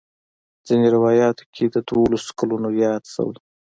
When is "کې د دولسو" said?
1.55-2.29